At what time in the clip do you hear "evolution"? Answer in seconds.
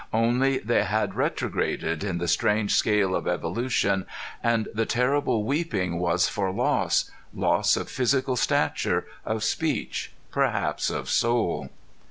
3.27-4.07